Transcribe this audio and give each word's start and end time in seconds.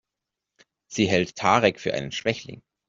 Sie 0.87 1.05
hält 1.05 1.35
Tarek 1.35 1.79
für 1.79 1.93
einen 1.93 2.11
Schwächling. 2.11 2.63